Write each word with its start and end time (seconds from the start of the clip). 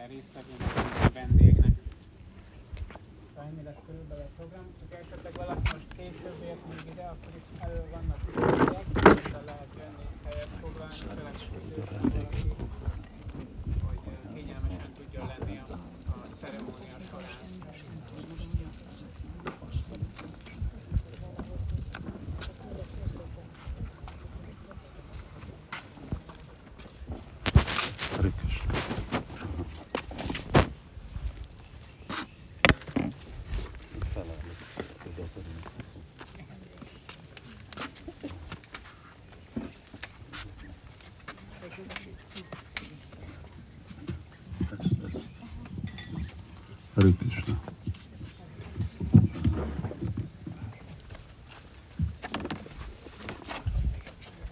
minden 0.00 0.16
résztvevőnek, 0.16 0.74
minden 0.74 1.12
vendégnek. 1.12 1.74
Ennyi 3.44 3.62
lesz 3.62 3.82
körülbelül 3.86 4.24
a 4.24 4.32
program, 4.36 4.66
csak 4.80 4.90
esetleg 5.02 5.32
valaki 5.32 5.60
most 5.72 5.86
később 5.96 6.38
ért 6.44 6.64
még 6.68 6.92
ide, 6.92 7.04
akkor 7.14 7.32
itt 7.40 7.60
elő 7.62 7.80
vannak 7.90 8.20
helyek, 8.34 8.86
de 9.34 9.40
lehet 9.50 9.70
jönni 9.78 10.06
helyet 10.24 10.52
foglalni, 10.60 10.94
főleg 11.14 11.34
időben 11.68 12.00
valaki, 12.00 12.48
hogy 13.86 14.00
kényelmesen 14.34 14.92
tudjon 14.98 15.26
lenni 15.26 15.60
a, 15.68 15.72
a 16.10 16.16
ceremónia 16.40 16.96
során. 17.10 17.50
Hare 47.00 47.12
Krishna. 47.18 47.60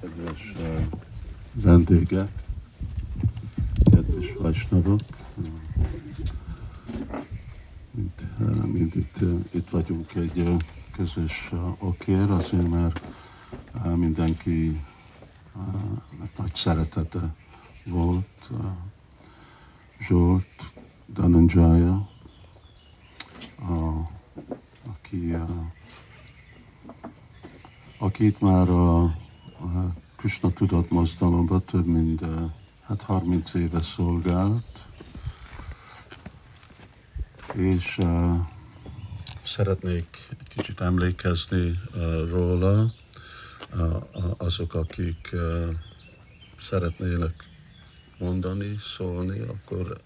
Kedves 0.01 0.55
uh, 0.59 0.83
vendégek, 1.55 2.29
kedves 3.91 4.33
Vajsnavok, 4.39 5.01
mint, 7.91 8.23
uh, 8.39 8.65
mint 8.65 8.95
itt, 8.95 9.17
uh, 9.21 9.45
itt 9.51 9.71
vagyunk 9.71 10.15
egy 10.15 10.39
uh, 10.39 10.57
okér, 12.01 12.31
azért 12.31 12.69
mert 12.69 13.01
uh, 13.75 13.95
mindenki 13.97 14.81
uh, 15.55 16.29
nagy 16.37 16.55
szeretete 16.55 17.35
volt, 17.85 18.49
uh, 18.51 18.59
Zsolt, 20.01 20.47
Dananjaya, 21.13 22.09
aki, 24.89 25.33
a, 25.33 25.47
aki 27.99 28.25
itt 28.27 28.41
már 28.41 28.69
a 28.69 29.17
Krishna 30.17 30.51
tudat 30.51 30.91
mozdalomban 30.91 31.63
több 31.65 31.87
mint 31.87 32.25
hát 32.87 33.03
30 33.03 33.55
éve 33.55 33.81
szolgált, 33.81 34.89
és 37.55 37.99
szeretnék 39.49 40.29
kicsit 40.49 40.81
emlékezni 40.81 41.81
uh, 41.95 42.29
róla, 42.29 42.93
azok, 44.37 44.75
akik 44.75 45.31
uh, 45.33 45.75
szeretnének 46.61 47.49
mondani, 48.19 48.77
szólni, 48.97 49.39
akkor 49.39 50.01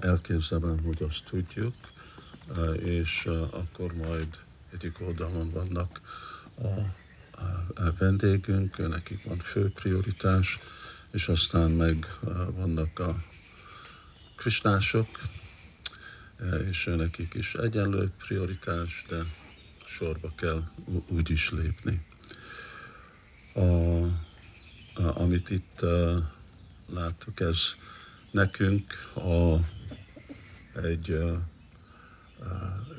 elképzelem, 0.00 0.80
hogy 0.84 1.02
azt 1.08 1.22
tudjuk. 1.30 1.74
És 2.84 3.28
akkor 3.50 3.92
majd 3.94 4.28
egyik 4.72 5.00
oldalon 5.00 5.50
vannak 5.50 6.00
a, 6.54 7.88
vendégünk, 7.98 8.88
nekik 8.88 9.24
van 9.24 9.38
fő 9.38 9.70
prioritás, 9.72 10.58
és 11.10 11.28
aztán 11.28 11.70
meg 11.70 12.18
vannak 12.54 12.98
a 12.98 13.22
krisnások, 14.36 15.08
és 16.68 16.84
nekik 16.96 17.34
is 17.34 17.54
egyenlő 17.54 18.10
prioritás, 18.18 19.04
de 19.08 19.22
sorba 19.86 20.32
kell 20.36 20.62
úgy 21.08 21.30
is 21.30 21.50
lépni. 21.50 22.04
A, 23.54 23.60
a, 23.60 24.10
amit 24.94 25.50
itt 25.50 25.78
uh, 25.82 26.16
láttuk, 26.86 27.40
ez 27.40 27.58
nekünk 28.30 28.92
a, 29.14 29.56
egy 30.80 31.10
uh, 31.10 31.38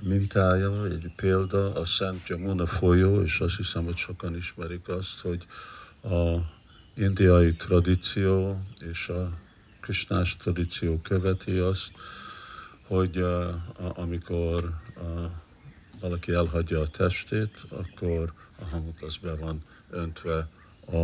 mintája, 0.02 0.86
egy 0.86 1.12
példa 1.16 1.74
a 1.74 1.86
Szent 1.86 2.28
Jamuna 2.28 2.68
folyó, 2.68 3.22
és 3.22 3.40
azt 3.40 3.56
hiszem, 3.56 3.84
hogy 3.84 3.98
sokan 3.98 4.36
ismerik 4.36 4.88
azt, 4.88 5.20
hogy 5.20 5.46
a 6.04 6.38
indiai 6.94 7.54
tradíció 7.54 8.62
és 8.80 9.08
a 9.08 9.32
krisnás 9.80 10.36
tradíció 10.36 11.00
követi 11.02 11.58
azt, 11.58 11.92
hogy 12.92 13.18
uh, 13.18 13.54
amikor 14.00 14.74
uh, 14.98 15.32
valaki 16.00 16.32
elhagyja 16.32 16.80
a 16.80 16.88
testét, 16.88 17.58
akkor 17.70 18.34
a 18.60 18.64
hamut 18.66 19.02
az 19.02 19.18
be 19.18 19.36
van 19.36 19.64
öntve 19.90 20.48
a, 20.86 20.98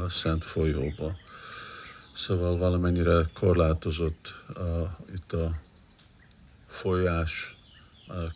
a 0.00 0.08
szent 0.08 0.44
folyóba. 0.44 1.16
Szóval 2.14 2.56
valamennyire 2.56 3.28
korlátozott 3.32 4.34
uh, 4.56 4.88
itt 5.14 5.32
a 5.32 5.60
folyás 6.66 7.56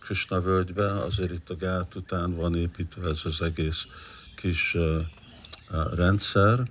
Krishna 0.00 0.40
völgybe, 0.40 0.92
azért 0.92 1.32
itt 1.32 1.50
a 1.50 1.56
gát 1.56 1.94
után 1.94 2.34
van 2.34 2.56
építve 2.56 3.08
ez 3.08 3.20
az 3.24 3.42
egész 3.42 3.86
kis 4.36 4.76
rendszer, 5.94 6.70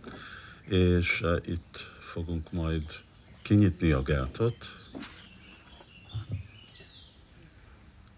és 0.68 1.24
itt 1.46 1.78
fogunk 2.00 2.52
majd 2.52 2.84
kinyitni 3.42 3.92
a 3.92 4.02
gátot. 4.02 4.56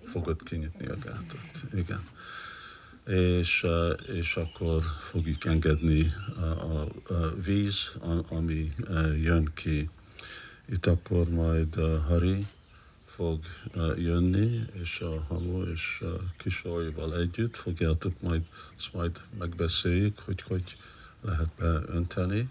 Fogod 0.05 0.43
kinyitni 0.43 0.85
a 0.87 0.97
gátot, 0.97 1.73
igen. 1.73 2.07
És, 3.05 3.65
és 4.13 4.35
akkor 4.35 4.83
fogjuk 5.09 5.45
engedni 5.45 6.13
a, 6.39 6.41
a, 6.41 6.87
a 7.07 7.35
víz, 7.41 7.91
ami 8.29 8.73
jön 9.21 9.51
ki. 9.53 9.89
Itt 10.65 10.85
akkor 10.85 11.29
majd 11.29 11.75
Hari 12.07 12.47
fog 13.05 13.39
jönni, 13.97 14.65
és 14.71 14.99
a 14.99 15.21
hamu 15.27 15.63
és 15.63 16.01
a 16.01 16.33
kisolyval 16.37 17.19
együtt 17.19 17.55
fogjátok 17.55 18.21
majd, 18.21 18.41
azt 18.77 18.93
majd 18.93 19.21
megbeszéljük, 19.37 20.19
hogy 20.19 20.41
hogy 20.41 20.77
lehet 21.21 21.49
beönteni. 21.57 22.47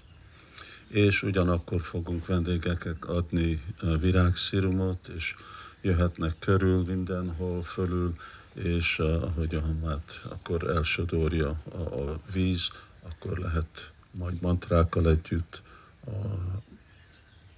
És 0.89 1.23
ugyanakkor 1.23 1.81
fogunk 1.81 2.27
vendégeket 2.27 3.05
adni 3.05 3.63
virágszirumot, 4.01 5.09
és 5.17 5.35
jöhetnek 5.81 6.39
körül 6.39 6.85
mindenhol 6.85 7.63
fölül, 7.63 8.15
és 8.53 8.99
ahogy 8.99 9.55
a 9.55 9.61
hamát 9.61 10.23
akkor 10.29 10.71
elsodorja 10.71 11.57
a, 11.73 11.79
a 11.79 12.21
víz, 12.33 12.69
akkor 13.03 13.39
lehet 13.39 13.91
majd 14.11 14.41
mantrákkal 14.41 15.09
együtt 15.09 15.63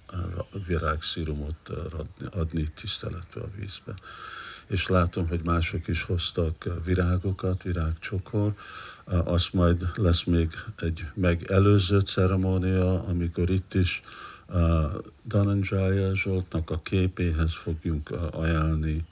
a 0.07 0.57
virágszírumot 0.67 1.69
adni, 1.69 2.27
adni 2.31 2.69
tiszteletbe 2.75 3.41
a 3.41 3.49
vízbe. 3.55 3.93
És 4.67 4.87
látom, 4.87 5.27
hogy 5.27 5.41
mások 5.43 5.87
is 5.87 6.03
hoztak 6.03 6.83
virágokat, 6.83 7.63
virágcsokor. 7.63 8.53
Az 9.09 9.47
majd 9.51 9.91
lesz 9.95 10.23
még 10.23 10.51
egy 10.75 11.05
megelőző 11.13 11.99
ceremónia, 11.99 13.03
amikor 13.03 13.49
itt 13.49 13.73
is 13.73 14.01
Dananjaya 15.25 16.15
Zsoltnak 16.15 16.69
a 16.69 16.79
képéhez 16.81 17.53
fogjunk 17.53 18.11
ajánlni 18.31 19.05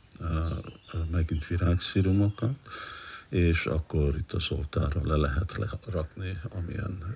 megint 1.11 1.47
virágszírumokat, 1.47 2.55
és 3.29 3.65
akkor 3.65 4.15
itt 4.17 4.33
az 4.33 4.51
oltára 4.51 5.01
le 5.03 5.15
lehet 5.15 5.59
rakni, 5.91 6.41
amilyen 6.49 7.15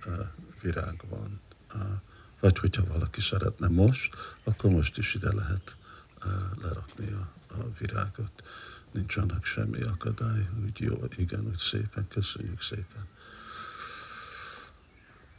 virág 0.62 1.04
van. 1.10 1.40
Vagy 2.40 2.60
hogyha 2.60 2.84
valaki 2.86 3.22
szeretne 3.22 3.68
most, 3.68 4.16
akkor 4.44 4.72
most 4.72 4.98
is 4.98 5.16
ide 5.16 5.34
lehet 5.34 5.76
uh, 6.26 6.32
lerakni 6.62 7.12
a, 7.12 7.54
a 7.54 7.68
virágot. 7.80 8.44
Nincs 8.92 9.18
annak 9.18 9.46
semmi 9.46 9.82
akadály, 9.82 10.50
úgy 10.64 10.80
jó, 10.80 11.04
igen, 11.18 11.46
úgy 11.46 11.58
szépen, 11.58 12.08
köszönjük 12.08 12.62
szépen. 12.62 13.08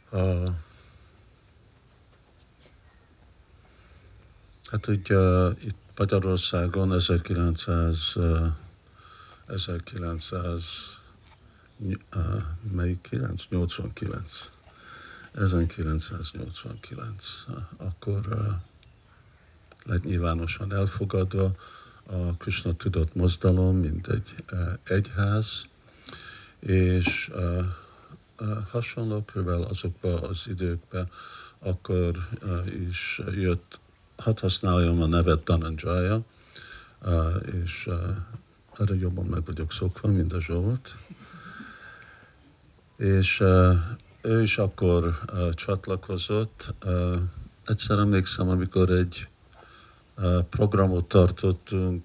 Uh, 0.09 0.49
hát 4.65 4.87
ugye 4.87 5.49
itt 5.49 5.77
Magyarországon 5.97 6.93
1900, 6.93 8.11
uh, 8.15 8.47
1900 9.45 10.63
uh, 11.77 12.43
melyik 12.71 13.01
9? 13.01 13.43
89 13.49 14.51
1989, 15.33 17.45
akkor 17.77 18.47
lett 19.83 20.03
nyilvánosan 20.03 20.73
elfogadva 20.73 21.55
a 22.05 22.37
Krishna 22.37 22.73
tudott 22.73 23.15
mozdalom, 23.15 23.77
mint 23.77 24.07
egy 24.07 24.35
egyház, 24.83 25.67
és 26.59 27.31
hasonló 28.69 29.23
körülbelül 29.23 29.63
azokban 29.63 30.23
az 30.23 30.43
időkben 30.47 31.09
akkor 31.59 32.27
is 32.89 33.21
jött 33.35 33.79
hadd 34.15 34.39
használjam 34.39 35.01
a 35.01 35.05
nevet 35.05 35.43
Dananjaya, 35.43 36.21
és 37.63 37.89
erre 38.77 38.95
jobban 38.95 39.25
meg 39.25 39.45
vagyok 39.45 39.71
szokva, 39.71 40.07
mint 40.07 40.33
a 40.33 40.41
Zsolt. 40.41 40.95
És 42.97 43.43
ő 44.21 44.41
is 44.41 44.57
akkor 44.57 45.19
csatlakozott. 45.53 46.73
Egyszer 47.65 47.97
emlékszem, 47.97 48.49
amikor 48.49 48.89
egy 48.89 49.27
programot 50.49 51.07
tartottunk 51.07 52.03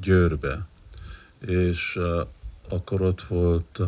Győrbe, 0.00 0.66
és 1.46 1.98
akkor 2.68 3.00
ott 3.00 3.22
volt 3.22 3.80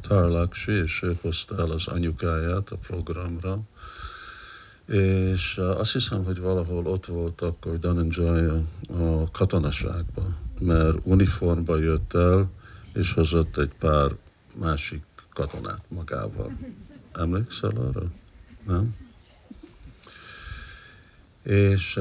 Tarlakshi, 0.00 0.72
és 0.72 1.02
ő 1.02 1.18
hozta 1.20 1.58
el 1.58 1.70
az 1.70 1.86
anyukáját 1.86 2.70
a 2.70 2.76
programra, 2.76 3.58
és 4.86 5.58
azt 5.58 5.92
hiszem, 5.92 6.24
hogy 6.24 6.40
valahol 6.40 6.86
ott 6.86 7.06
volt 7.06 7.40
akkor 7.40 7.78
Dananjay 7.78 8.46
a 8.88 9.30
katonaságban, 9.30 10.36
mert 10.60 10.96
uniformba 11.02 11.78
jött 11.78 12.14
el, 12.14 12.50
és 12.92 13.12
hozott 13.12 13.56
egy 13.56 13.72
pár 13.78 14.10
másik 14.58 15.04
katonát 15.32 15.84
magával. 15.88 16.58
Emlékszel 17.12 17.70
arra? 17.70 18.10
Nem? 18.66 18.96
És, 21.42 21.98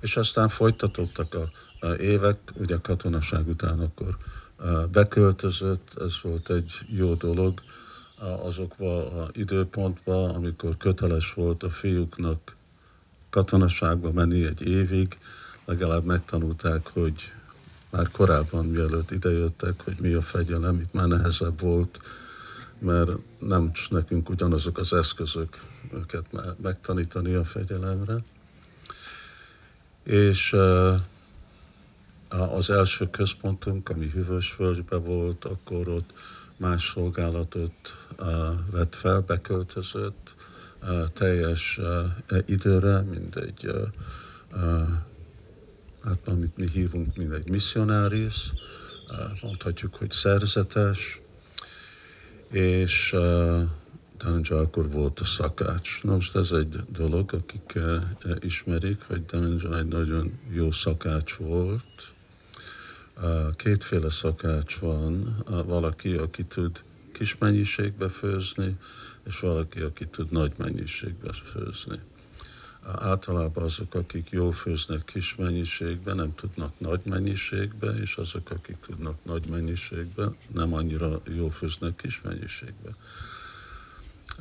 és 0.00 0.16
aztán 0.16 0.48
folytatottak 0.48 1.34
a, 1.34 1.50
a 1.86 1.92
évek, 1.92 2.38
ugye 2.54 2.74
a 2.74 2.80
katonaság 2.80 3.48
után 3.48 3.80
akkor 3.80 4.16
beköltözött, 4.92 5.90
ez 6.00 6.12
volt 6.22 6.50
egy 6.50 6.80
jó 6.88 7.14
dolog, 7.14 7.60
azokba 8.42 9.10
az 9.10 9.28
időpontba, 9.32 10.34
amikor 10.34 10.76
köteles 10.76 11.34
volt 11.34 11.62
a 11.62 11.70
fiúknak 11.70 12.56
katonaságba 13.30 14.12
menni 14.12 14.44
egy 14.44 14.62
évig, 14.62 15.18
legalább 15.64 16.04
megtanulták, 16.04 16.86
hogy 16.92 17.32
már 17.90 18.10
korábban, 18.10 18.66
mielőtt 18.66 19.10
idejöttek, 19.10 19.80
hogy 19.84 19.96
mi 20.00 20.12
a 20.12 20.22
fegyelem, 20.22 20.80
itt 20.80 20.92
már 20.92 21.06
nehezebb 21.06 21.60
volt, 21.60 22.00
mert 22.82 23.10
nem 23.38 23.70
nekünk 23.90 24.28
ugyanazok 24.28 24.78
az 24.78 24.92
eszközök 24.92 25.60
őket 25.94 26.26
megtanítani 26.62 27.34
a 27.34 27.44
fegyelemre. 27.44 28.16
És 30.02 30.56
az 32.28 32.70
első 32.70 33.10
központunk, 33.10 33.88
ami 33.88 34.10
Hűvösvölgyben 34.10 35.04
volt, 35.04 35.44
akkor 35.44 35.88
ott 35.88 36.12
más 36.56 36.92
szolgálatot 36.94 37.96
vett 38.70 38.94
fel, 38.94 39.20
beköltözött 39.20 40.34
teljes 41.12 41.80
időre, 42.46 43.00
mint 43.00 43.36
egy, 43.36 43.70
hát 46.04 46.26
amit 46.28 46.56
mi 46.56 46.68
hívunk, 46.68 47.16
mint 47.16 47.32
egy 47.32 47.48
missionáris, 47.48 48.52
mondhatjuk, 49.42 49.94
hogy 49.94 50.10
szerzetes, 50.10 51.21
és 52.52 53.14
Dhananjay 54.18 54.58
akkor 54.58 54.90
volt 54.90 55.20
a 55.20 55.24
szakács. 55.24 56.02
Na 56.02 56.12
most 56.12 56.36
ez 56.36 56.50
egy 56.50 56.80
dolog, 56.88 57.32
akik 57.32 57.78
ismerik, 58.40 59.02
hogy 59.06 59.24
Dhananjay 59.24 59.78
egy 59.78 59.86
nagyon 59.86 60.38
jó 60.50 60.72
szakács 60.72 61.34
volt, 61.34 62.12
kétféle 63.56 64.10
szakács 64.10 64.78
van, 64.78 65.42
valaki, 65.66 66.14
aki 66.14 66.44
tud 66.44 66.82
kis 67.12 67.38
mennyiségbe 67.38 68.08
főzni, 68.08 68.76
és 69.26 69.38
valaki, 69.40 69.80
aki 69.80 70.06
tud 70.06 70.30
nagy 70.30 70.52
mennyiségbe 70.56 71.32
főzni. 71.32 71.98
Általában 72.86 73.64
azok, 73.64 73.94
akik 73.94 74.30
jól 74.30 74.52
főznek 74.52 75.04
kis 75.04 75.34
mennyiségben, 75.34 76.16
nem 76.16 76.34
tudnak 76.34 76.72
nagy 76.78 77.00
mennyiségbe, 77.04 77.90
és 77.90 78.16
azok, 78.16 78.50
akik 78.50 78.76
tudnak 78.86 79.24
nagy 79.24 79.46
mennyiségben, 79.46 80.36
nem 80.54 80.74
annyira 80.74 81.20
jól 81.36 81.50
főznek 81.50 81.96
kis 81.96 82.20
mennyiségbe. 82.20 82.90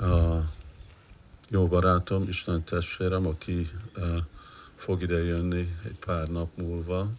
A 0.08 0.44
jó 1.50 1.68
barátom, 1.68 2.28
Isten 2.28 2.64
testvérem, 2.64 3.28
aki 3.28 3.70
fog 4.76 5.02
ide 5.02 5.24
jönni 5.24 5.76
egy 5.84 5.98
pár 6.06 6.28
nap 6.28 6.50
múlva, 6.56 7.12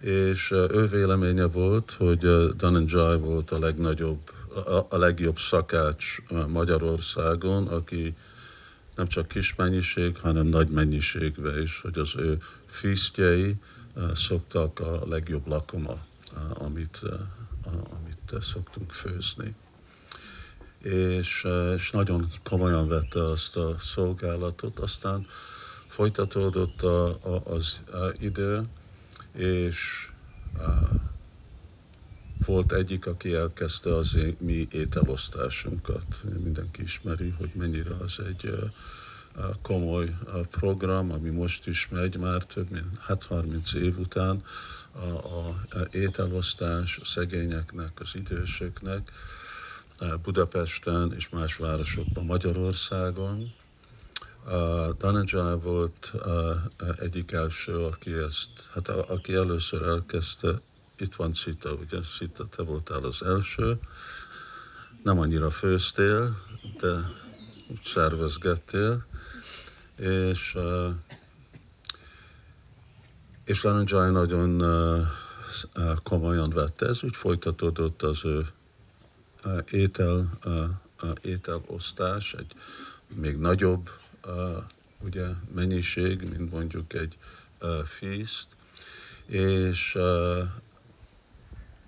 és 0.00 0.50
ő 0.50 0.86
véleménye 0.86 1.44
volt, 1.44 1.90
hogy 1.90 2.18
Dananjay 2.56 3.18
volt 3.18 3.50
a 3.50 3.58
legnagyobb, 3.58 4.30
a 4.88 4.96
legjobb 4.96 5.38
szakács 5.38 6.16
Magyarországon, 6.48 7.66
aki 7.66 8.16
nem 8.96 9.08
csak 9.08 9.28
kis 9.28 9.54
mennyiség, 9.54 10.18
hanem 10.18 10.46
nagy 10.46 10.68
mennyiségben 10.68 11.62
is, 11.62 11.80
hogy 11.80 11.98
az 11.98 12.12
ő 12.16 12.38
fűsztjei 12.66 13.56
szoktak 14.14 14.80
a 14.80 15.06
legjobb 15.08 15.46
lakoma, 15.46 15.96
amit, 16.54 17.00
amit 17.64 18.44
szoktunk 18.44 18.92
főzni. 18.92 19.54
És, 20.78 21.46
és 21.74 21.90
nagyon 21.90 22.28
komolyan 22.42 22.88
vette 22.88 23.30
azt 23.30 23.56
a 23.56 23.76
szolgálatot, 23.78 24.78
aztán 24.78 25.26
folytatódott 25.86 26.82
a, 26.82 27.06
a, 27.08 27.42
az 27.44 27.82
a 27.92 28.12
idő, 28.18 28.62
és 29.32 30.10
volt 32.44 32.72
egyik, 32.72 33.06
aki 33.06 33.34
elkezdte 33.34 33.96
az 33.96 34.16
mi 34.38 34.66
ételosztásunkat. 34.70 36.04
Mindenki 36.42 36.82
ismeri, 36.82 37.34
hogy 37.38 37.50
mennyire 37.54 37.94
az 38.04 38.18
egy 38.26 38.54
komoly 39.62 40.14
program, 40.50 41.12
ami 41.12 41.30
most 41.30 41.66
is 41.66 41.88
megy 41.90 42.16
már 42.16 42.44
több 42.44 42.70
mint 42.70 42.98
hát 43.00 43.24
30 43.24 43.72
év 43.72 43.98
után, 43.98 44.44
a, 44.92 45.06
a, 45.38 45.56
ételosztás 45.90 46.98
a 47.02 47.04
szegényeknek, 47.04 48.00
az 48.00 48.10
idősöknek 48.14 49.12
Budapesten 50.22 51.12
és 51.16 51.28
más 51.28 51.56
városokban 51.56 52.24
Magyarországon 52.24 53.52
Dhananjay 54.98 55.58
volt 55.58 56.12
egyik 56.98 57.32
első, 57.32 57.76
aki 57.76 58.12
ezt, 58.12 58.48
hát 58.74 58.88
a, 58.88 59.08
aki 59.08 59.34
először 59.34 59.82
elkezdte, 59.82 60.60
itt 61.02 61.14
van 61.14 61.32
Sita, 61.32 61.72
ugye? 61.72 62.02
Sita, 62.02 62.48
te 62.48 62.62
voltál 62.62 63.04
az 63.04 63.22
első, 63.22 63.78
nem 65.02 65.18
annyira 65.18 65.50
főztél, 65.50 66.42
de 66.80 67.10
szervezgettél, 67.84 69.04
és, 69.96 70.56
és 73.44 73.60
Dhananjay 73.60 74.10
nagyon 74.10 74.62
komolyan 76.02 76.50
vette, 76.50 76.86
ez 76.86 77.02
úgy 77.02 77.16
folytatódott 77.16 78.02
az 78.02 78.24
ő 78.24 78.46
étel, 79.70 80.38
ételosztás, 81.22 82.34
egy 82.34 82.54
még 83.14 83.36
nagyobb 83.36 83.90
ugye 84.98 85.26
mennyiség, 85.54 86.28
mint 86.36 86.50
mondjuk 86.52 86.92
egy 86.92 87.18
feast, 87.84 88.46
és 89.26 89.98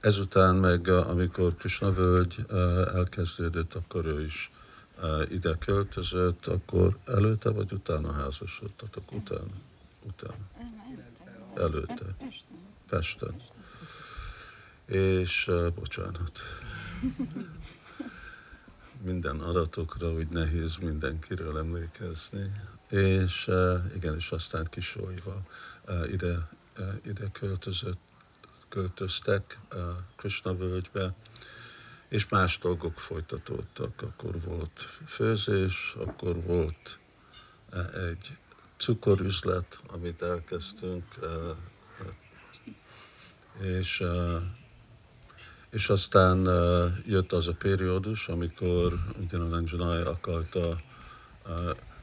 ezután 0.05 0.57
meg, 0.57 0.89
amikor 0.89 1.55
Krishna 1.55 1.93
völgy 1.93 2.45
uh, 2.51 2.59
elkezdődött, 2.95 3.75
akkor 3.75 4.07
ő 4.07 4.25
is 4.25 4.51
uh, 5.03 5.31
ide 5.31 5.57
költözött, 5.59 6.47
akkor 6.47 6.99
előtte 7.07 7.51
vagy 7.51 7.73
utána 7.73 8.13
házasodtatok? 8.13 9.13
Utána? 9.13 9.47
Utána. 10.03 10.45
Előtte. 11.57 12.05
Pesten. 12.89 13.43
És, 14.87 15.47
uh, 15.49 15.73
bocsánat 15.73 16.41
minden 19.11 19.41
adatokra 19.41 20.13
úgy 20.13 20.29
nehéz 20.29 20.77
mindenkiről 20.77 21.59
emlékezni, 21.59 22.53
és 22.89 23.51
igen, 23.95 24.17
és 24.17 24.31
aztán 24.31 24.67
kisolyva 24.71 25.43
ide, 26.11 26.49
ide 27.05 27.31
költözött, 27.33 27.99
költöztek 28.75 29.59
Krishna 30.17 30.55
völgybe, 30.55 31.15
és 32.09 32.29
más 32.29 32.59
dolgok 32.59 33.01
folytatódtak. 33.01 34.03
Akkor 34.03 34.41
volt 34.41 34.81
főzés, 35.07 35.95
akkor 35.99 36.43
volt 36.43 36.99
egy 38.11 38.37
cukorüzlet, 38.77 39.79
amit 39.87 40.23
elkezdtünk, 40.23 41.05
és 43.61 44.05
és 45.71 45.89
aztán 45.89 46.49
jött 47.07 47.33
az 47.33 47.47
a 47.47 47.53
periódus, 47.53 48.29
amikor 48.29 48.99
Udinananjanai 49.19 50.03
akarta 50.03 50.77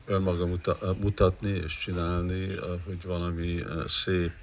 önmaga 0.05 0.45
muta, 0.45 0.77
mutatni 1.01 1.49
és 1.49 1.77
csinálni, 1.77 2.55
hogy 2.85 3.03
valami 3.03 3.63
szép, 3.87 4.33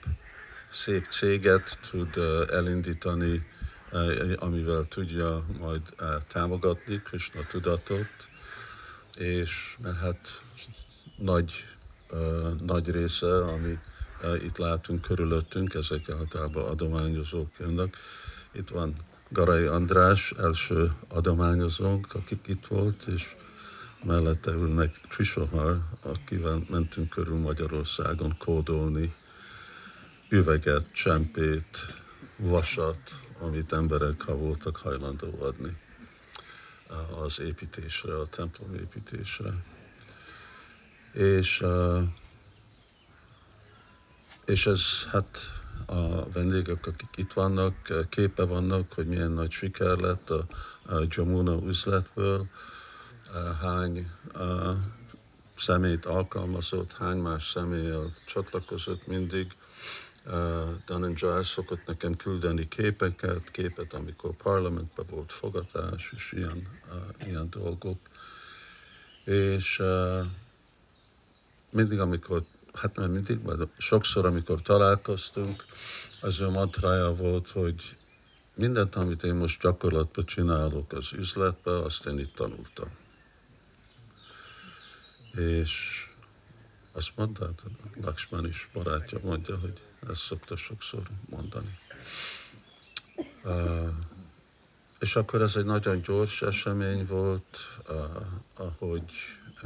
szép 0.70 1.06
céget 1.08 1.78
tud 1.90 2.16
elindítani, 2.50 3.46
amivel 4.37 4.87
tudja 4.88 5.44
majd 5.58 5.82
támogatni 6.32 7.02
Krishna 7.04 7.40
tudatot, 7.50 8.28
és 9.16 9.76
hát 10.00 10.42
nagy, 11.16 11.64
nagy 12.60 12.90
része, 12.90 13.44
ami 13.44 13.78
itt 14.42 14.56
látunk 14.56 15.00
körülöttünk, 15.00 15.75
ezek 15.75 16.10
általában 16.10 16.64
adományozók 16.64 17.48
jönnek. 17.58 17.96
Itt 18.52 18.68
van 18.68 18.94
Garai 19.28 19.64
András, 19.64 20.32
első 20.38 20.92
adományozónk, 21.08 22.14
akik 22.14 22.46
itt 22.46 22.66
volt, 22.66 23.02
és 23.06 23.37
mellette 24.04 24.50
ülnek 24.50 25.00
Trisohar, 25.08 25.80
akivel 26.02 26.62
mentünk 26.68 27.08
körül 27.08 27.38
Magyarországon 27.38 28.37
kódolni 28.38 29.14
üveget, 30.28 30.92
csempét, 30.92 31.76
vasat, 32.37 33.18
amit 33.40 33.73
emberek 33.73 34.23
ha 34.23 34.37
voltak 34.37 34.76
hajlandó 34.76 35.42
adni 35.42 35.76
az 37.25 37.40
építésre, 37.40 38.18
a 38.18 38.28
templom 38.28 38.75
építésre. 38.75 39.50
És, 41.12 41.64
és 44.47 44.66
ez 44.66 44.80
hát 45.11 45.38
a 45.87 46.28
vendégek, 46.30 46.87
akik 46.87 47.08
itt 47.16 47.32
vannak, 47.32 47.75
képe 48.08 48.44
vannak, 48.44 48.92
hogy 48.92 49.06
milyen 49.06 49.30
nagy 49.30 49.50
siker 49.50 49.97
lett 49.97 50.30
a, 50.30 50.47
Jamuna 51.08 51.58
üzletből, 51.66 52.47
hány 53.61 54.11
szemét 55.56 56.04
alkalmazott, 56.04 56.92
hány 56.92 57.18
más 57.18 57.50
személlyel 57.50 58.16
csatlakozott 58.26 59.06
mindig. 59.06 59.56
Dhananjay 60.85 61.44
szokott 61.44 61.87
nekem 61.87 62.16
küldeni 62.16 62.68
képeket, 62.68 63.50
képet, 63.50 63.92
amikor 63.92 64.37
parlamentben 64.37 65.06
volt 65.11 65.32
fogatás, 65.32 66.12
és 66.16 66.32
ilyen, 66.32 66.68
ilyen 67.26 67.50
dolgok. 67.50 67.99
És 69.25 69.82
mindig, 71.70 71.99
amikor, 71.99 72.44
hát 72.73 72.97
nem 72.97 73.11
mindig, 73.11 73.42
de 73.42 73.64
sokszor, 73.78 74.26
amikor 74.26 74.62
találkoztunk, 74.62 75.64
az 76.20 76.40
ő 76.40 76.49
mantrája 76.49 77.14
volt, 77.14 77.50
hogy 77.50 77.97
mindent, 78.54 78.94
amit 78.94 79.23
én 79.23 79.35
most 79.35 79.61
gyakorlatban 79.61 80.25
csinálok 80.25 80.92
az 80.92 81.12
üzletben, 81.12 81.75
azt 81.75 82.06
én 82.06 82.18
itt 82.18 82.35
tanultam. 82.35 82.88
És 85.35 86.08
azt 86.99 87.12
mondta, 87.17 87.50
Lakshman 88.00 88.47
is 88.47 88.69
barátja 88.73 89.19
mondja, 89.23 89.59
hogy 89.59 89.83
ezt 90.09 90.21
szokta 90.21 90.57
sokszor 90.57 91.02
mondani. 91.28 91.78
Uh, 93.45 93.88
és 95.00 95.17
akkor 95.17 95.43
ez 95.43 95.57
egy 95.57 95.64
nagyon 95.64 96.02
gyors 96.02 96.43
esemény 96.43 97.07
volt, 97.07 97.59
uh, 97.88 97.97
ahogy, 98.55 99.12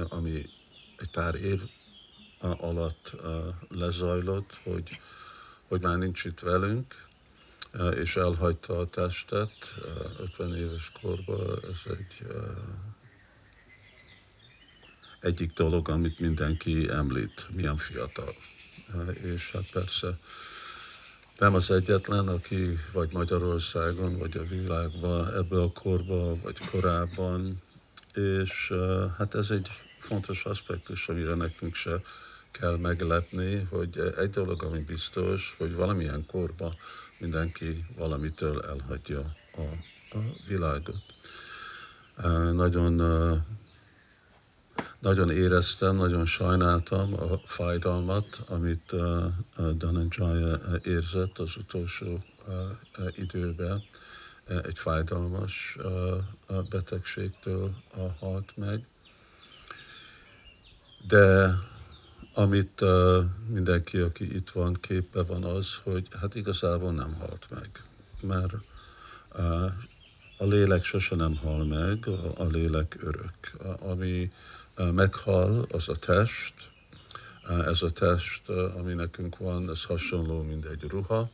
ami 0.09 0.47
egy 0.97 1.11
pár 1.11 1.35
év 1.35 1.63
alatt 2.39 3.13
uh, 3.15 3.55
lezajlott, 3.69 4.61
hogy, 4.63 5.01
hogy 5.69 5.81
már 5.81 5.99
nincs 5.99 6.25
itt 6.25 6.41
velünk, 6.41 7.07
uh, 7.75 7.97
és 7.97 8.17
elhagyta 8.17 8.79
a 8.79 8.89
testet 8.89 9.75
uh, 9.79 10.21
50 10.21 10.57
éves 10.57 10.93
korban. 11.03 11.59
Ez 11.63 11.93
egy 11.93 12.27
egyik 15.23 15.53
dolog, 15.53 15.89
amit 15.89 16.19
mindenki 16.19 16.89
említ, 16.91 17.47
milyen 17.51 17.77
fiatal. 17.77 18.35
És 19.23 19.51
hát 19.51 19.71
persze 19.71 20.19
nem 21.39 21.55
az 21.55 21.71
egyetlen, 21.71 22.29
aki 22.29 22.79
vagy 22.93 23.13
Magyarországon, 23.13 24.19
vagy 24.19 24.37
a 24.37 24.43
világban 24.43 25.35
ebbe 25.35 25.63
a 25.63 25.73
korba, 25.73 26.41
vagy 26.41 26.59
korábban, 26.71 27.63
és 28.15 28.73
hát 29.19 29.35
ez 29.35 29.51
egy 29.51 29.69
fontos 29.99 30.45
aspektus, 30.45 31.09
amire 31.09 31.35
nekünk 31.35 31.75
se 31.75 32.03
kell 32.51 32.77
meglepni, 32.77 33.67
hogy 33.71 34.13
egy 34.19 34.31
dolog, 34.31 34.63
ami 34.63 34.79
biztos, 34.79 35.55
hogy 35.59 35.75
valamilyen 35.75 36.27
korba 36.27 36.75
mindenki 37.19 37.85
valamitől 37.97 38.63
elhagyja 38.63 39.33
a, 39.57 39.61
a 40.17 40.21
világot. 40.49 41.03
Nagyon 42.53 43.01
nagyon 45.03 45.31
éreztem, 45.31 45.97
nagyon 45.97 46.27
sajnáltam 46.27 47.15
a 47.15 47.39
fájdalmat, 47.45 48.41
amit 48.49 48.95
Dhananjaya 49.57 50.59
érzett 50.83 51.39
az 51.39 51.57
utolsó 51.57 52.19
időben. 53.17 53.83
Egy 54.47 54.79
fájdalmas 54.79 55.77
betegségtől 56.71 57.75
halt 58.19 58.57
meg. 58.57 58.87
De 61.07 61.55
amit 62.35 62.85
mindenki, 63.47 63.99
aki 63.99 64.35
itt 64.35 64.51
van, 64.51 64.75
képbe 64.81 65.23
van 65.23 65.45
az, 65.45 65.81
hogy 65.83 66.09
hát 66.21 66.35
igazából 66.35 66.93
nem 66.93 67.15
halt 67.15 67.47
meg. 67.51 67.83
Mert 68.21 68.53
a 70.39 70.45
lélek 70.45 70.85
sose 70.85 71.15
nem 71.15 71.37
hal 71.37 71.65
meg, 71.65 72.07
a, 72.37 72.45
lélek 72.45 72.97
örök. 73.01 73.53
Ami 73.81 74.33
meghal, 74.77 75.67
az 75.71 75.89
a 75.89 75.97
test. 75.97 76.55
Ez 77.67 77.83
a 77.83 77.91
test, 77.91 78.49
ami 78.49 78.93
nekünk 78.93 79.39
van, 79.39 79.71
ez 79.71 79.83
hasonló, 79.83 80.43
mint 80.43 80.65
egy 80.65 80.83
ruha. 80.83 81.31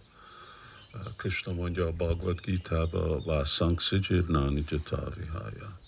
Krishna 1.17 1.53
mondja 1.53 1.87
a 1.87 1.93
Bhagavad 1.93 2.41
Gita-ba, 2.41 3.23
Vásang 3.23 3.81
Sijirnani 3.81 4.65
Jatavihája, 4.69 5.79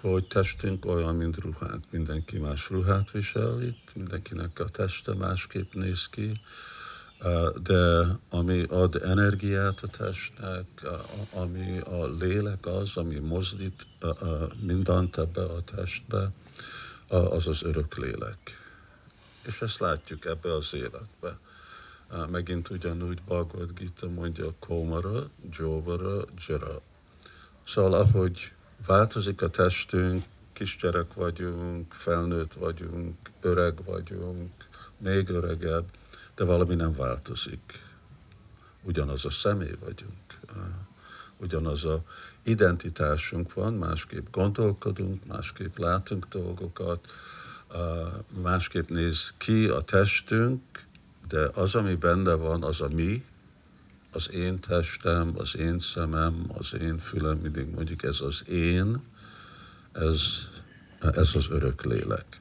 hogy 0.00 0.26
testünk 0.26 0.86
olyan, 0.86 1.14
mint 1.16 1.36
ruhánk. 1.36 1.84
Mindenki 1.90 2.38
más 2.38 2.68
ruhát 2.68 3.10
visel 3.10 3.62
itt, 3.62 3.94
mindenkinek 3.94 4.58
a 4.58 4.68
teste 4.68 5.14
másképp 5.14 5.72
néz 5.72 6.08
ki, 6.08 6.40
de 7.62 8.06
ami 8.28 8.62
ad 8.62 9.00
energiát 9.04 9.80
a 9.82 9.86
testnek, 9.86 10.66
ami 11.32 11.78
a 11.78 12.06
lélek 12.18 12.66
az, 12.66 12.96
ami 12.96 13.18
mozdít 13.18 13.86
mindent 14.60 15.18
ebbe 15.18 15.42
a 15.42 15.62
testbe, 15.64 16.30
az 17.16 17.46
az 17.46 17.62
örök 17.62 17.96
lélek. 17.96 18.38
És 19.46 19.60
ezt 19.60 19.78
látjuk 19.78 20.24
ebbe 20.24 20.54
az 20.54 20.74
életbe. 20.74 21.38
Megint 22.30 22.70
ugyanúgy 22.70 23.22
Bhagavad 23.22 23.72
Gita 23.78 24.08
mondja 24.08 24.54
Komara, 24.58 25.28
Jovara, 25.50 26.24
Jara. 26.46 26.80
Szóval 27.66 27.92
ahogy 27.94 28.52
változik 28.86 29.42
a 29.42 29.50
testünk, 29.50 30.24
kisgyerek 30.52 31.14
vagyunk, 31.14 31.92
felnőtt 31.92 32.52
vagyunk, 32.52 33.16
öreg 33.40 33.84
vagyunk, 33.84 34.50
még 34.98 35.28
öregebb, 35.28 35.84
de 36.34 36.44
valami 36.44 36.74
nem 36.74 36.94
változik. 36.94 37.82
Ugyanaz 38.82 39.24
a 39.24 39.30
személy 39.30 39.76
vagyunk, 39.80 40.38
ugyanaz 41.36 41.84
a 41.84 42.02
identitásunk 42.42 43.54
van, 43.54 43.74
másképp 43.74 44.26
gondolkodunk, 44.30 45.26
másképp 45.26 45.76
látunk 45.76 46.26
dolgokat, 46.28 47.06
másképp 48.42 48.88
néz 48.88 49.32
ki 49.36 49.66
a 49.66 49.80
testünk, 49.80 50.62
de 51.28 51.50
az, 51.54 51.74
ami 51.74 51.94
benne 51.94 52.34
van, 52.34 52.62
az 52.62 52.80
a 52.80 52.88
mi, 52.88 53.24
az 54.12 54.30
én 54.32 54.60
testem, 54.60 55.32
az 55.36 55.56
én 55.56 55.78
szemem, 55.78 56.44
az 56.58 56.74
én 56.80 56.98
fülem, 56.98 57.38
mindig 57.38 57.68
mondjuk 57.74 58.02
ez 58.02 58.20
az 58.20 58.48
én, 58.48 59.02
ez, 59.92 60.22
ez 61.00 61.30
az 61.34 61.46
örök 61.50 61.84
lélek. 61.84 62.40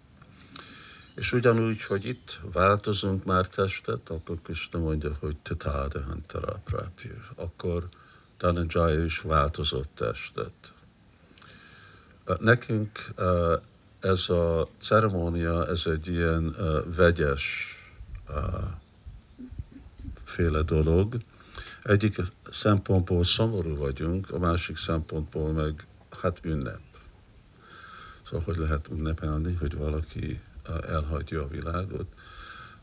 És 1.15 1.31
ugyanúgy, 1.31 1.83
hogy 1.83 2.05
itt 2.05 2.39
változunk 2.51 3.23
már 3.23 3.47
testet, 3.47 4.09
akkor 4.09 4.41
Krishna 4.43 4.79
mondja, 4.79 5.17
hogy 5.19 5.35
Tatáda 5.37 6.03
Hantara 6.03 6.61
Akkor 7.35 7.87
Dhananjaya 8.37 9.03
is 9.03 9.19
változott 9.19 9.89
testet. 9.95 10.73
Nekünk 12.39 13.13
ez 13.99 14.29
a 14.29 14.67
ceremónia, 14.79 15.67
ez 15.67 15.81
egy 15.85 16.07
ilyen 16.07 16.55
vegyes 16.95 17.43
féle 20.23 20.61
dolog. 20.61 21.17
Egyik 21.83 22.15
szempontból 22.51 23.23
szomorú 23.23 23.75
vagyunk, 23.75 24.29
a 24.29 24.39
másik 24.39 24.77
szempontból 24.77 25.51
meg 25.51 25.85
hát 26.21 26.39
ünnep. 26.41 26.79
Szóval 28.23 28.41
hogy 28.45 28.57
lehet 28.57 28.87
ünnepelni, 28.91 29.53
hogy 29.53 29.75
valaki 29.75 30.41
elhagyja 30.87 31.41
a 31.41 31.47
világot. 31.47 32.07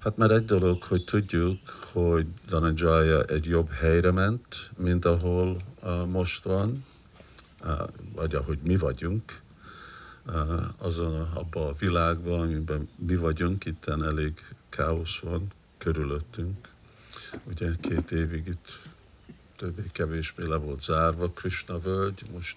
Hát 0.01 0.17
már 0.17 0.31
egy 0.31 0.45
dolog, 0.45 0.83
hogy 0.83 1.05
tudjuk, 1.05 1.59
hogy 1.93 2.27
Dhananjaya 2.47 3.23
egy 3.23 3.45
jobb 3.45 3.71
helyre 3.71 4.11
ment, 4.11 4.71
mint 4.77 5.05
ahol 5.05 5.57
uh, 5.83 6.07
most 6.07 6.43
van, 6.43 6.85
uh, 7.65 7.89
vagy 8.15 8.35
ahogy 8.35 8.59
mi 8.63 8.77
vagyunk, 8.77 9.41
uh, 10.27 10.35
azon 10.79 11.31
abban 11.35 11.69
a 11.69 11.75
világban, 11.79 12.41
amiben 12.41 12.89
mi 12.97 13.17
vagyunk, 13.17 13.65
itt 13.65 13.85
elég 13.85 14.33
káosz 14.69 15.19
van 15.23 15.47
körülöttünk. 15.79 16.69
Ugye 17.45 17.71
két 17.81 18.11
évig 18.11 18.47
itt 18.47 18.79
többé-kevésbé 19.57 20.47
le 20.47 20.57
volt 20.57 20.81
zárva 20.81 21.31
Krishna 21.31 21.79
völgy, 21.79 22.23
most 22.33 22.57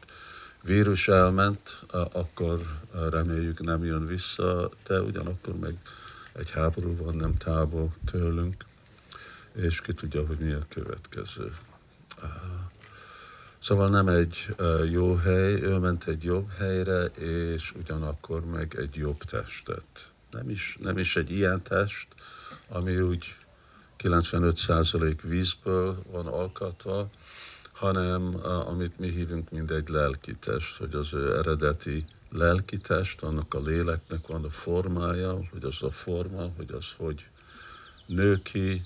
vírus 0.61 1.07
elment, 1.07 1.83
akkor 2.11 2.79
reméljük 3.09 3.63
nem 3.63 3.85
jön 3.85 4.07
vissza, 4.07 4.69
de 4.87 5.01
ugyanakkor 5.01 5.55
meg 5.55 5.77
egy 6.33 6.51
háború 6.51 6.95
van 6.95 7.15
nem 7.15 7.37
távol 7.37 7.93
tőlünk, 8.05 8.65
és 9.55 9.81
ki 9.81 9.93
tudja, 9.93 10.25
hogy 10.25 10.37
mi 10.37 10.51
a 10.51 10.65
következő. 10.69 11.55
Szóval 13.59 13.89
nem 13.89 14.07
egy 14.07 14.55
jó 14.91 15.15
hely, 15.15 15.53
ő 15.53 15.77
ment 15.77 16.07
egy 16.07 16.23
jobb 16.23 16.49
helyre, 16.57 17.05
és 17.05 17.73
ugyanakkor 17.75 18.45
meg 18.45 18.75
egy 18.77 18.95
jobb 18.95 19.17
testet. 19.17 20.09
Nem 20.31 20.49
is, 20.49 20.77
nem 20.81 20.97
is 20.97 21.15
egy 21.15 21.31
ilyen 21.31 21.61
test, 21.61 22.07
ami 22.67 22.99
úgy 22.99 23.35
95% 23.97 25.17
vízből 25.21 26.03
van 26.11 26.27
alkatva, 26.27 27.09
hanem 27.71 28.35
amit 28.43 28.99
mi 28.99 29.09
hívunk, 29.09 29.51
mint 29.51 29.71
egy 29.71 29.89
lelkitest, 29.89 30.77
hogy 30.77 30.93
az 30.93 31.13
ő 31.13 31.37
eredeti 31.37 32.05
lelkitest, 32.33 33.21
annak 33.21 33.53
a 33.53 33.59
léleknek 33.59 34.27
van 34.27 34.43
a 34.43 34.49
formája, 34.49 35.39
hogy 35.51 35.63
az 35.63 35.81
a 35.81 35.91
forma, 35.91 36.51
hogy 36.57 36.71
az 36.71 36.85
hogy 36.97 37.25
nő 38.05 38.41
ki 38.41 38.81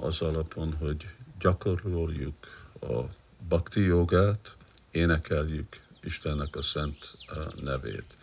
az 0.00 0.20
alapon, 0.20 0.72
hogy 0.72 1.08
gyakoroljuk 1.38 2.34
a 2.80 3.00
bakti 3.48 3.80
jogát, 3.80 4.56
énekeljük 4.90 5.80
Istennek 6.02 6.56
a 6.56 6.62
szent 6.62 7.14
nevét. 7.62 8.16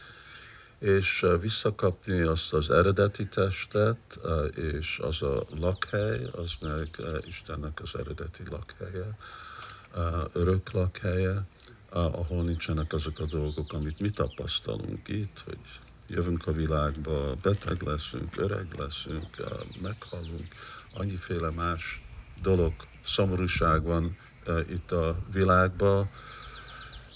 És 0.79 1.25
visszakapni 1.41 2.21
azt 2.21 2.53
az 2.53 2.69
eredeti 2.69 3.27
testet, 3.27 4.19
és 4.55 4.99
az 5.01 5.21
a 5.21 5.45
lakhely, 5.59 6.23
az 6.31 6.51
meg 6.61 6.87
Istennek 7.27 7.79
az 7.81 7.95
eredeti 7.95 8.43
lakhelye, 8.49 9.17
örök 10.33 10.71
lakhelye, 10.71 11.45
ahol 11.89 12.43
nincsenek 12.43 12.93
azok 12.93 13.19
a 13.19 13.25
dolgok, 13.25 13.73
amit 13.73 13.99
mi 13.99 14.09
tapasztalunk 14.09 15.07
itt, 15.07 15.41
hogy 15.45 15.59
jövünk 16.07 16.47
a 16.47 16.51
világba, 16.51 17.35
beteg 17.41 17.81
leszünk, 17.81 18.37
öreg 18.37 18.67
leszünk, 18.77 19.27
meghalunk, 19.81 20.47
annyiféle 20.93 21.49
más 21.49 22.01
dolog, 22.41 22.73
szomorúság 23.05 23.83
van 23.83 24.17
itt 24.69 24.91
a 24.91 25.17
világban, 25.31 26.09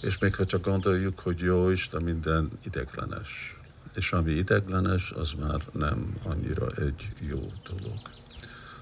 és 0.00 0.18
még 0.18 0.34
ha 0.34 0.46
csak 0.46 0.64
gondoljuk, 0.64 1.18
hogy 1.18 1.38
jó 1.38 1.70
Isten 1.70 2.02
minden 2.02 2.50
ideglenes. 2.64 3.56
És 3.94 4.12
ami 4.12 4.32
ideglenes, 4.32 5.10
az 5.10 5.32
már 5.32 5.64
nem 5.72 6.16
annyira 6.22 6.66
egy 6.70 7.08
jó 7.20 7.40
dolog. 7.68 7.98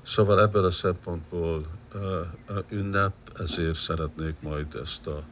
Szóval 0.03 0.41
ebből 0.41 0.65
a 0.65 0.71
szempontból 0.71 1.67
uh, 1.95 2.03
uh, 2.49 2.65
ünnep, 2.69 3.13
ezért 3.39 3.79
szeretnék 3.79 4.41
majd 4.41 4.75
ezt 4.75 5.07
a, 5.07 5.25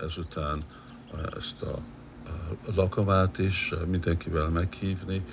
ezután 0.00 0.64
uh, 1.12 1.20
ezt 1.36 1.62
a 1.62 1.78
uh, 2.26 2.74
lakomát 2.74 3.38
is 3.38 3.70
uh, 3.72 3.86
mindenkivel 3.86 4.48
meghívni, 4.48 5.24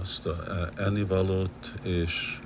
azt 0.00 0.26
a 0.26 0.68
ennivalót, 0.74 1.72
és 1.82 2.38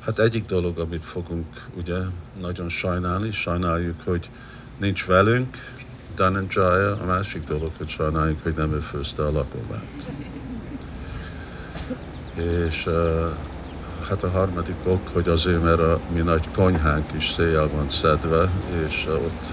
hát 0.00 0.18
egyik 0.18 0.44
dolog, 0.44 0.78
amit 0.78 1.04
fogunk 1.04 1.66
ugye 1.76 1.98
nagyon 2.40 2.68
sajnálni, 2.68 3.32
sajnáljuk, 3.32 4.00
hogy 4.04 4.30
nincs 4.78 5.06
velünk, 5.06 5.56
Dhananjaya, 6.14 7.00
a 7.00 7.04
másik 7.04 7.44
dolog, 7.44 7.72
hogy 7.76 7.88
sajnáljuk, 7.88 8.42
hogy 8.42 8.54
nem 8.54 8.72
ő 8.72 8.80
főzte 8.80 9.26
a 9.26 9.32
lakomát. 9.32 10.12
És 12.34 12.88
Hát 14.08 14.22
a 14.22 14.30
harmadik 14.30 14.76
ok, 14.84 15.08
hogy 15.12 15.28
azért, 15.28 15.62
mert 15.62 15.80
a 15.80 16.00
mi 16.12 16.20
nagy 16.20 16.50
konyhánk 16.50 17.12
is 17.12 17.30
széjjel 17.30 17.68
van 17.68 17.88
szedve, 17.88 18.50
és 18.86 19.06
ott 19.06 19.46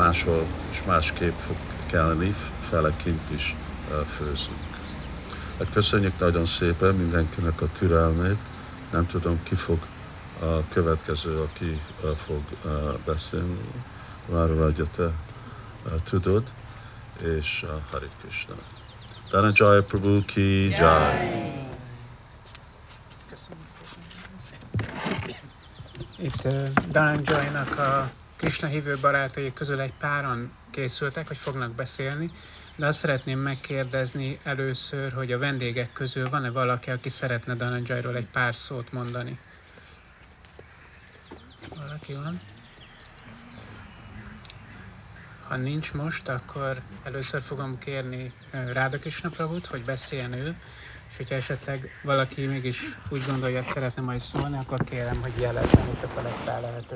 máshol 0.00 0.46
és 0.70 0.82
másképp 0.86 1.38
fog 1.38 1.56
kelleni, 1.86 2.34
fele 2.60 2.96
kint 2.96 3.30
is 3.30 3.56
főzünk. 4.06 4.78
Hát 5.58 5.70
köszönjük 5.72 6.18
nagyon 6.18 6.46
szépen 6.46 6.94
mindenkinek 6.94 7.60
a 7.60 7.66
türelmét. 7.78 8.38
Nem 8.92 9.06
tudom, 9.06 9.42
ki 9.42 9.54
fog 9.54 9.78
a 10.40 10.68
következő, 10.68 11.40
aki 11.40 11.80
fog 12.16 12.42
beszélni. 13.04 13.58
Már 14.32 14.54
vagy 14.54 14.88
te 14.96 15.10
tudod, 16.04 16.42
és 17.22 17.66
Harit 17.90 18.12
Krishna. 18.20 18.54
Dhananjaya 19.28 19.82
Prabhu 19.82 20.24
ki 20.24 20.68
jai. 20.68 21.52
Itt 26.16 26.42
Dhananjay-nak 26.88 27.78
a 27.78 28.10
Krishna 28.40 28.68
hívő 28.68 28.96
barátai 29.00 29.52
közül 29.52 29.80
egy 29.80 29.92
páran 29.98 30.52
készültek, 30.70 31.26
hogy 31.28 31.36
fognak 31.36 31.74
beszélni, 31.74 32.28
de 32.76 32.86
azt 32.86 32.98
szeretném 32.98 33.38
megkérdezni 33.38 34.38
először, 34.42 35.12
hogy 35.12 35.32
a 35.32 35.38
vendégek 35.38 35.92
közül 35.92 36.28
van-e 36.28 36.50
valaki, 36.50 36.90
aki 36.90 37.08
szeretne 37.08 37.54
Dhananjayról 37.54 38.16
egy 38.16 38.26
pár 38.26 38.54
szót 38.54 38.92
mondani? 38.92 39.38
Valaki 41.76 42.12
van? 42.12 42.40
Ha 45.48 45.56
nincs 45.56 45.92
most, 45.92 46.28
akkor 46.28 46.80
először 47.02 47.42
fogom 47.42 47.78
kérni 47.78 48.32
Ráda 48.50 48.98
Krishna 48.98 49.28
Prabhut, 49.28 49.66
hogy 49.66 49.84
beszéljen 49.84 50.32
ő, 50.32 50.56
hogyha 51.16 51.34
esetleg 51.34 51.90
valaki 52.02 52.46
mégis 52.46 52.96
úgy 53.10 53.24
gondolja, 53.26 53.62
hogy 53.62 53.72
szeretne 53.72 54.02
majd 54.02 54.20
szólni, 54.20 54.56
akkor 54.58 54.84
kérem, 54.84 55.20
hogy 55.20 55.40
jelezzen, 55.40 55.88
és 55.94 56.02
akkor 56.02 56.22
lesz 56.22 56.44
rá 56.44 56.60
lehető. 56.60 56.86